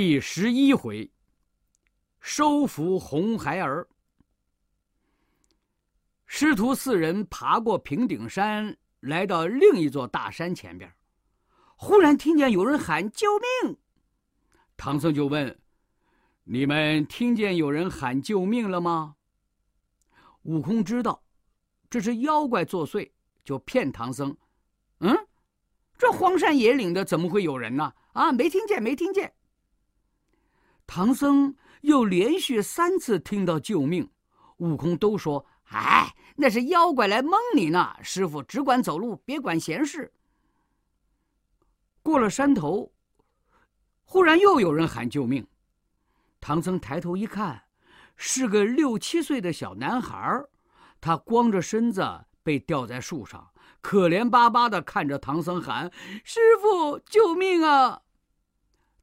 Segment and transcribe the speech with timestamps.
[0.00, 1.10] 第十一回，
[2.20, 3.84] 收服红孩儿。
[6.24, 10.88] 师徒四人爬过平顶山，来到另一座大山前边，
[11.74, 13.26] 忽然听见有人喊救
[13.64, 13.76] 命。
[14.76, 15.60] 唐僧就问
[16.46, 19.16] ：“你们听见有人喊救命了吗？”
[20.46, 21.20] 悟空知道
[21.90, 23.10] 这是妖怪作祟，
[23.44, 24.32] 就骗唐僧
[25.02, 25.26] ：“嗯，
[25.98, 27.92] 这荒山野岭的怎么会有人呢？
[28.12, 29.34] 啊，没听见，没听见。”
[30.88, 34.10] 唐僧又连续三次听到救命，
[34.56, 40.10] 悟空都说：“哎，那是妖怪来蒙你呢。”师傅只管走路，别管闲事。
[42.02, 42.90] 过了山头，
[44.02, 45.46] 忽然又有人喊救命。
[46.40, 47.64] 唐僧抬头一看，
[48.16, 50.42] 是个六七岁的小男孩，
[51.02, 53.50] 他光着身子被吊在树上，
[53.82, 55.92] 可怜巴巴的看着唐僧喊
[56.24, 58.00] ：“师傅，救命啊！”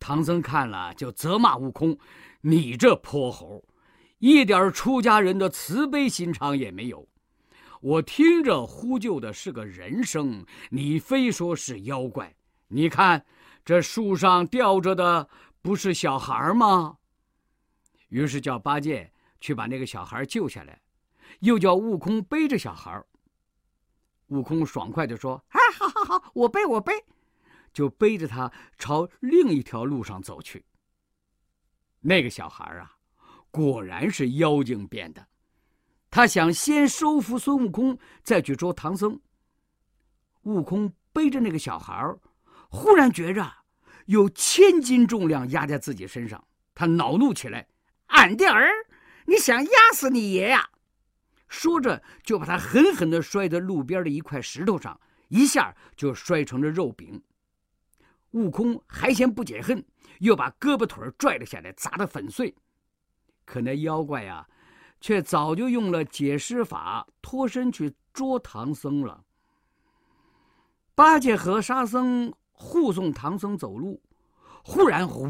[0.00, 1.96] 唐僧看了，就责骂悟空
[2.40, 3.62] ：“你这泼猴，
[4.18, 7.06] 一点出家人的慈悲心肠也没有。
[7.82, 12.34] 我听着呼救的是个人声，你非说是妖怪。
[12.68, 13.24] 你看，
[13.64, 15.28] 这树上吊着的
[15.60, 16.96] 不是小孩吗？”
[18.08, 20.80] 于是叫八戒去把那个小孩救下来，
[21.40, 23.04] 又叫悟空背着小孩。
[24.28, 26.92] 悟空爽快地说：“哎，好好好，我背，我背。”
[27.72, 30.64] 就背着他朝另一条路上走去。
[32.00, 32.96] 那个小孩啊，
[33.50, 35.26] 果然是妖精变的。
[36.10, 39.20] 他想先收服孙悟空，再去捉唐僧。
[40.42, 42.16] 悟空背着那个小孩，
[42.68, 43.52] 忽然觉着
[44.06, 47.68] 有千斤重量压在自己身上，他恼怒起来
[48.06, 48.68] ：“俺的儿，
[49.26, 50.70] 你想压死你爷呀！”
[51.46, 57.22] 说着，就把他狠狠地摔在路边的一块石头上，一下就摔成了肉饼。
[58.32, 59.84] 悟空还嫌不解恨，
[60.20, 62.54] 又把胳膊腿拽了下来，砸得粉碎。
[63.44, 64.46] 可那妖怪呀，
[65.00, 69.24] 却早就用了解尸法脱身去捉唐僧了。
[70.94, 74.00] 八戒和沙僧护送唐僧走路，
[74.62, 75.28] 忽然呼，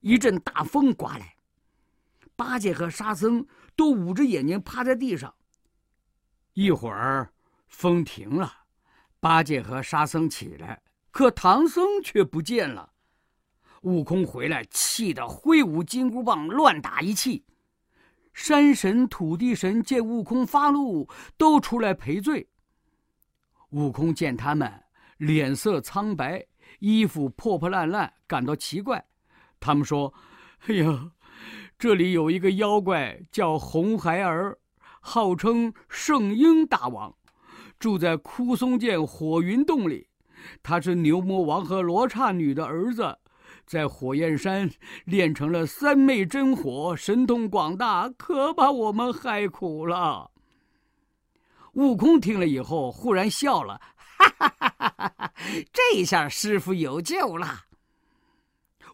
[0.00, 1.34] 一阵大风刮来，
[2.36, 3.44] 八戒和沙僧
[3.74, 5.34] 都捂着眼睛趴在地上。
[6.52, 7.32] 一会儿
[7.66, 8.65] 风停了。
[9.20, 12.92] 八戒和沙僧起来，可唐僧却不见了。
[13.82, 17.44] 悟空回来，气得挥舞金箍棒乱打一气。
[18.32, 22.48] 山神、土地神见悟空发怒，都出来赔罪。
[23.70, 24.84] 悟空见他们
[25.16, 26.46] 脸色苍白，
[26.80, 29.04] 衣服破破烂烂，感到奇怪。
[29.58, 30.12] 他们说
[30.68, 31.12] ：“哎呀，
[31.78, 34.58] 这里有一个妖怪叫红孩儿，
[35.00, 37.16] 号称圣婴大王。”
[37.78, 40.08] 住在枯松涧火云洞里，
[40.62, 43.18] 他是牛魔王和罗刹女的儿子，
[43.66, 44.70] 在火焰山
[45.04, 50.30] 练成了三昧真火，神通广大，可把我们害苦了。
[51.72, 55.32] 悟空听了以后，忽然笑了，哈哈哈哈哈！
[55.72, 57.64] 这下师傅有救了。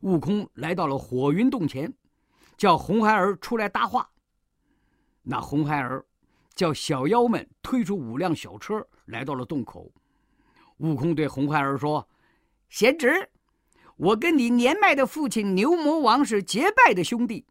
[0.01, 1.93] 悟空来到了火云洞前，
[2.57, 4.11] 叫红孩儿出来搭话。
[5.23, 6.05] 那红孩儿。
[6.55, 9.93] 叫小妖们推出五辆小车，来到了洞口。
[10.79, 12.09] 悟空对红孩儿说
[12.69, 13.31] ：“贤侄，
[13.97, 17.47] 我跟你年迈的父亲牛魔王是结拜的兄弟，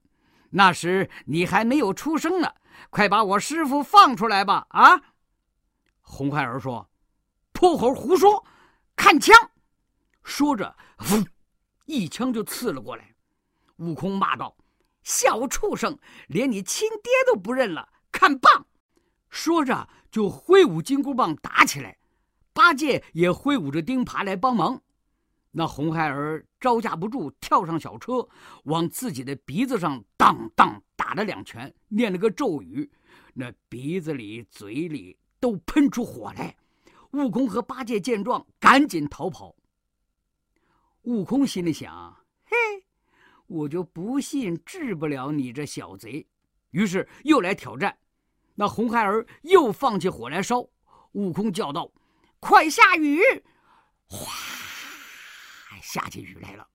[0.50, 2.54] 那时你还没有出生呢。
[2.90, 5.02] 快把我师傅放出来吧！”啊！
[6.02, 6.90] 红孩儿说
[7.54, 8.44] ：“泼猴胡说！
[8.96, 9.36] 看枪！”
[10.24, 11.26] 说着，噗，
[11.86, 13.16] 一枪就刺了过来。
[13.78, 14.56] 悟空骂道
[15.04, 15.98] ：“小畜生，
[16.28, 17.88] 连你亲爹都不认了！
[18.12, 18.66] 看棒！”
[19.32, 21.98] 说着，就挥舞金箍棒打起来。
[22.54, 24.84] 八戒也挥舞着钉耙来帮忙。
[25.52, 28.28] 那红孩儿招架不住，跳上小车，
[28.66, 32.90] 往自己的鼻子上当当打了两拳，念了个咒语，
[33.34, 36.56] 那鼻子里、嘴里都喷出火来。
[37.12, 39.56] 悟空和八戒见状，赶紧逃跑。
[41.04, 42.16] 悟空心里想
[42.46, 42.56] ：“嘿，
[43.48, 46.28] 我就不信治不了你这小贼。”
[46.72, 47.98] 于是又来挑战。
[48.62, 50.64] 那红孩儿又放起火来烧，
[51.14, 51.92] 悟空叫道
[52.40, 53.20] ：“快下雨！”
[54.06, 54.32] 哗，
[55.82, 56.68] 下起雨来了。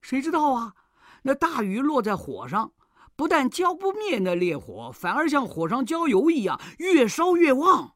[0.00, 0.74] 谁知道啊？
[1.20, 2.72] 那大雨落在火上，
[3.14, 7.94] 不但浇不灭那烈火，反而像火上浇油一样，越烧越旺。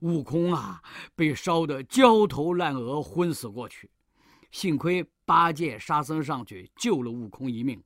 [0.00, 0.82] 悟空啊，
[1.14, 3.88] 被烧得焦头烂额，昏死过去。
[4.50, 7.80] 幸亏八戒、沙僧上去救了悟空一命。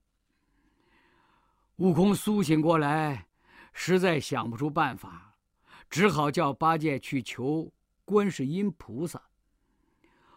[1.77, 3.27] 悟空苏醒过来。
[3.73, 5.37] 实在想不出办法，
[5.89, 7.73] 只好叫八戒去求
[8.05, 9.23] 观世音菩萨。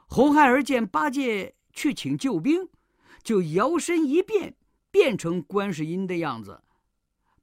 [0.07, 2.69] 红孩儿见八戒去请救兵，
[3.23, 4.55] 就摇身一变，
[4.91, 6.63] 变成观世音的样子。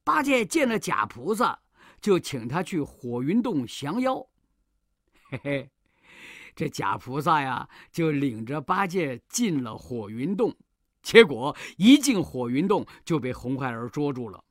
[0.04, 1.60] 八戒见了假菩萨，
[2.00, 4.26] 就请他去火云洞降妖。
[5.28, 5.70] 嘿嘿，
[6.54, 10.56] 这假菩萨呀，就领着八戒进了火云洞。
[11.02, 14.42] 结果一进火云洞，就被红孩儿捉住了。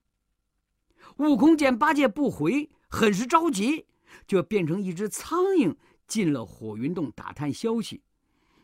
[1.22, 3.86] 悟空见八戒不回，很是着急，
[4.26, 5.76] 就变成一只苍蝇
[6.08, 8.02] 进了火云洞打探消息。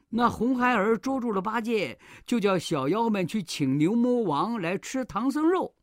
[0.09, 5.75] 那红孩儿捉住了八戒，就叫小妖们去请牛魔王来吃唐僧肉。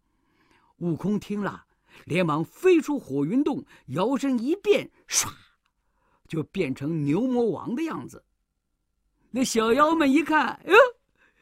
[0.78, 1.64] 悟空听了，
[2.06, 5.28] 连忙飞出火云洞，摇身一变，唰，
[6.26, 8.24] 就变成牛魔王的样子。
[9.30, 10.74] 那小妖们一看，哟，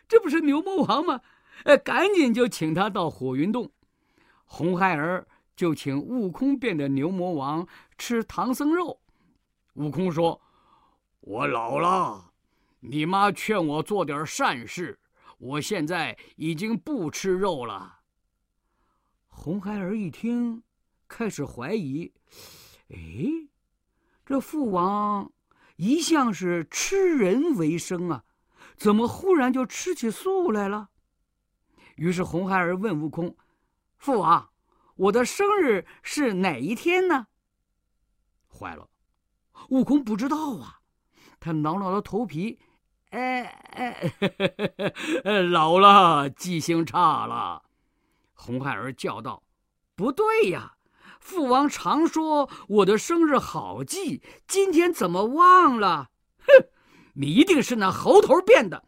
[0.07, 1.23] 这不是牛魔王吗？
[1.65, 3.73] 哎，赶紧就请他到火云洞。
[4.55, 5.27] 红孩儿
[5.57, 7.67] 就请悟空变的牛魔王
[7.97, 9.01] 吃唐僧肉。
[9.77, 10.39] 悟空说
[11.21, 12.35] ：“我老了，
[12.81, 15.01] 你妈劝我做点善事，
[15.39, 18.01] 我现在已经不吃肉了。”
[19.27, 20.63] 红孩儿一听，
[21.09, 22.13] 开始怀疑
[22.93, 23.49] ：“哎，
[24.27, 25.33] 这父王
[25.77, 28.25] 一向是吃人为生啊，
[28.77, 30.91] 怎么忽然就吃起素来了？”
[31.97, 33.35] 于是红孩儿问悟空
[34.03, 34.51] ：“父王，
[34.97, 37.29] 我的生日是哪一天呢？”
[38.51, 38.89] 坏了，
[39.69, 40.81] 悟空不知道啊！
[41.39, 42.59] 他挠挠了头皮
[43.11, 44.13] ：“哎哎，
[45.53, 47.63] 老了，记性差了。”
[48.35, 49.45] 红孩儿叫道
[49.95, 50.75] ：“不对呀，
[51.21, 56.11] 父王常说我的生日好记，今天怎么忘了？
[56.39, 56.67] 哼，
[57.15, 58.85] 你一定是那猴头变的！”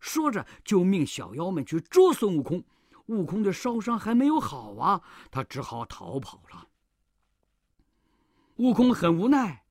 [0.00, 2.64] 说着，就命小妖们去捉孙悟空。
[3.06, 6.68] 悟空的烧伤还没有好啊，他只好逃跑了。
[8.56, 9.64] 悟空很无奈，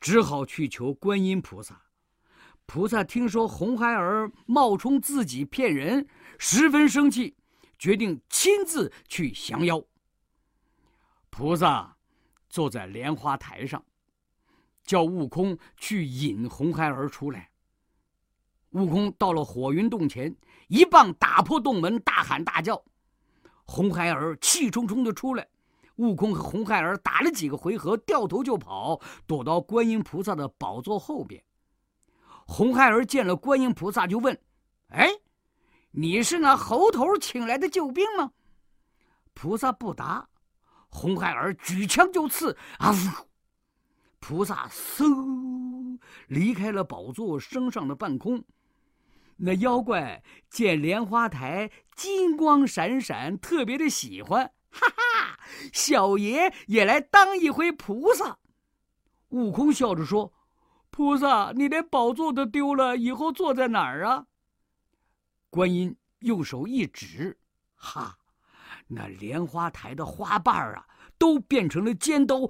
[0.00, 1.82] 只好去求观音菩萨。
[2.66, 6.06] 菩萨听说红孩儿冒充自己骗人，
[6.38, 7.36] 十分生气。
[7.78, 9.82] 决定亲自去降妖。
[11.30, 11.96] 菩萨
[12.48, 13.84] 坐在莲花台上，
[14.84, 17.50] 叫悟空去引红孩儿出来。
[18.70, 20.32] 悟空到了火云洞前，
[20.72, 22.82] 一棒打破洞门，大喊大叫。
[23.66, 25.46] 红孩儿气冲冲的出来。
[25.96, 31.44] 悟空和红孩儿打了几个回合，掉头就跑，躲到观音菩萨的宝座后边。
[32.46, 34.40] 红孩儿见了观音菩萨，就问
[34.88, 35.10] ：“哎？”
[35.92, 38.32] 你是那猴头请来的救兵吗？
[39.34, 40.26] 菩萨不答。
[40.88, 43.28] 红孩儿举枪就刺，啊呜！
[44.20, 45.98] 菩萨嗖
[46.28, 48.42] 离开了宝座，升上了半空。
[49.36, 55.38] 那妖怪见莲花台金光闪闪，特别的喜欢，哈哈！
[55.72, 58.38] 小爷也来当一回菩萨。
[59.28, 60.32] 悟空笑着说
[60.90, 64.26] ：“菩萨，你连宝座都丢了，以后坐在哪儿啊？”
[65.50, 67.38] 观音用手一指，
[67.74, 68.18] 哈，
[68.86, 70.86] 那莲花台的花瓣啊，
[71.18, 72.48] 都变成了尖刀，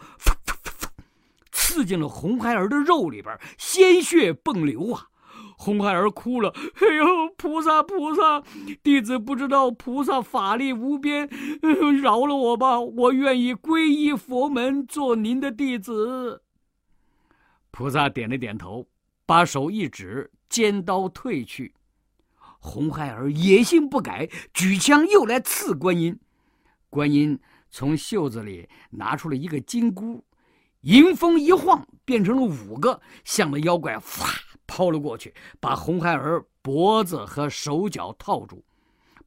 [1.50, 5.08] 刺进了红孩儿的肉里边，鲜血迸流啊！
[5.56, 7.04] 红孩儿哭了：“哎呦，
[7.36, 8.42] 菩萨菩萨，
[8.82, 11.28] 弟子不知道菩萨法力无边，
[12.02, 12.80] 饶了我吧！
[12.80, 16.42] 我愿意皈依佛门，做您的弟子。”
[17.70, 18.86] 菩萨点了点头，
[19.24, 21.74] 把手一指，尖刀退去。
[22.58, 26.18] 红孩儿野心不改，举枪又来刺观音。
[26.90, 27.38] 观音
[27.70, 30.22] 从袖子里拿出了一个金箍，
[30.82, 34.28] 迎风一晃，变成了五个，向那妖怪哗
[34.66, 38.64] 抛了过去，把红孩儿脖子和手脚套住。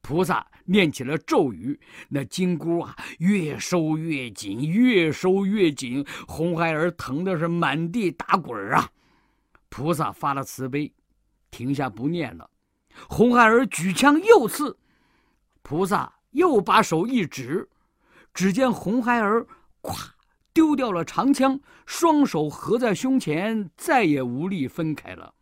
[0.02, 6.06] 菩萨念起了咒语，那金箍啊越收越紧，越收越紧。
[6.28, 8.88] 红孩儿疼的是满地打滚啊！
[9.68, 10.92] 菩萨发了慈悲，
[11.50, 12.48] 停下不念了。
[13.08, 14.78] 红孩儿举枪又刺，
[15.62, 17.68] 菩萨又把手一指，
[18.32, 19.44] 只见红孩儿
[19.82, 20.10] 咵
[20.56, 25.34] 丢掉了长枪，双手合在胸前，再也无力分开了。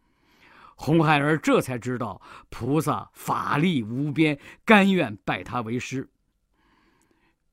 [0.75, 6.11] 红孩儿这才知道菩萨法力无边，甘愿拜他为师。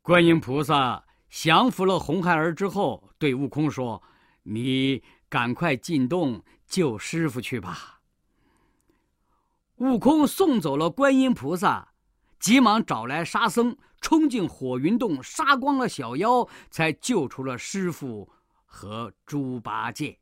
[0.01, 4.01] 观音菩萨降服了红孩儿之后，对悟空说
[4.41, 8.00] ：“你赶快进洞救师傅去吧。”
[9.77, 11.90] 悟空送走了观音菩萨，
[12.41, 18.27] 急忙找来沙僧，冲进火云洞，杀光了小妖，才救出了师傅
[18.65, 20.17] 和猪八戒。